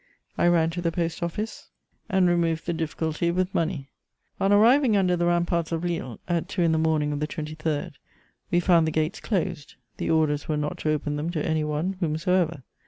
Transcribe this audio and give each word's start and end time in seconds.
I 0.35 0.47
ran 0.47 0.71
to 0.71 0.81
the 0.81 0.91
post 0.91 1.21
office 1.21 1.69
and 2.09 2.27
removed 2.27 2.65
the 2.65 2.73
difficulty 2.73 3.29
with 3.29 3.53
money. 3.53 3.91
On 4.39 4.51
arriving 4.51 4.97
under 4.97 5.15
the 5.15 5.27
ramparts 5.27 5.71
of 5.71 5.83
Lille, 5.83 6.19
at 6.27 6.49
two 6.49 6.63
in 6.63 6.71
the 6.71 6.79
morning 6.79 7.11
of 7.11 7.19
the 7.19 7.27
23rd, 7.27 7.91
we 8.49 8.59
found 8.59 8.87
the 8.87 8.91
gates 8.91 9.19
closed; 9.19 9.75
the 9.97 10.09
orders 10.09 10.47
were 10.47 10.57
not 10.57 10.79
to 10.79 10.89
open 10.91 11.17
them 11.17 11.29
to 11.29 11.45
any 11.45 11.63
one 11.63 11.97
whomsoever. 11.99 12.63